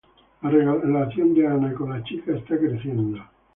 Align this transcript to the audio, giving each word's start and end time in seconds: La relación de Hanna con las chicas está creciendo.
La 0.41 0.49
relación 0.49 1.31
de 1.35 1.45
Hanna 1.45 1.75
con 1.75 1.91
las 1.91 2.03
chicas 2.05 2.37
está 2.37 2.57
creciendo. 2.57 3.23